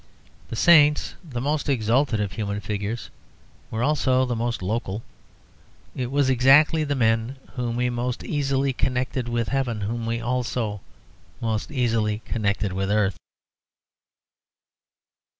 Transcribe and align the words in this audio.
The 0.47 0.55
saints, 0.55 1.13
the 1.23 1.39
most 1.39 1.69
exalted 1.69 2.19
of 2.19 2.31
human 2.31 2.59
figures, 2.59 3.11
were 3.69 3.83
also 3.83 4.25
the 4.25 4.35
most 4.35 4.63
local. 4.63 5.03
It 5.95 6.09
was 6.09 6.27
exactly 6.27 6.83
the 6.83 6.95
men 6.95 7.37
whom 7.53 7.75
we 7.75 7.87
most 7.91 8.23
easily 8.23 8.73
connected 8.73 9.29
with 9.29 9.49
heaven 9.49 9.81
whom 9.81 10.07
we 10.07 10.19
also 10.19 10.81
most 11.39 11.69
easily 11.69 12.23
connected 12.25 12.73
with 12.73 12.89
earth. 12.89 13.17